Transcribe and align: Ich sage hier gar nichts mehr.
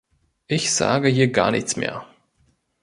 Ich 0.47 0.71
sage 0.73 1.09
hier 1.09 1.31
gar 1.31 1.51
nichts 1.51 1.75
mehr. 1.75 2.07